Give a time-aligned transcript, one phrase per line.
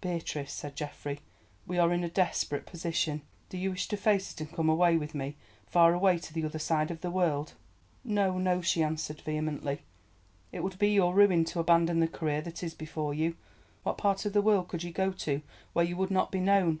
[0.00, 1.20] "Beatrice," said Geoffrey,
[1.66, 3.20] "we are in a desperate position.
[3.50, 6.42] Do you wish to face it and come away with me, far away to the
[6.46, 7.52] other side of the world?"
[8.02, 9.82] "No, no," she answered vehemently,
[10.52, 13.36] "it would be your ruin to abandon the career that is before you.
[13.82, 15.42] What part of the world could you go to
[15.74, 16.80] where you would not be known?